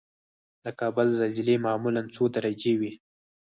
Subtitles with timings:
[0.63, 2.91] د کابل زلزلې معمولا څو درجې وي؟